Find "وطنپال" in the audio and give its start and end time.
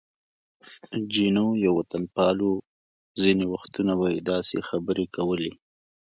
1.79-2.37